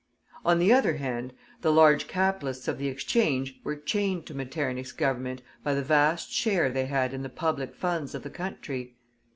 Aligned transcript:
On 0.43 0.57
the 0.57 0.73
other 0.73 0.95
hand, 0.95 1.31
the 1.61 1.71
large 1.71 2.07
capitalists 2.07 2.67
of 2.67 2.79
the 2.79 2.87
Exchange 2.87 3.59
were 3.63 3.75
chained 3.75 4.25
to 4.25 4.33
Metternich's 4.33 4.91
Government 4.91 5.43
by 5.63 5.75
the 5.75 5.83
vast 5.83 6.31
share 6.33 6.71
they 6.71 6.87
had 6.87 7.13
in 7.13 7.21
the 7.21 7.29
public 7.29 7.75
funds 7.75 8.15
of 8.15 8.23
the 8.23 8.31
country. 8.31 8.95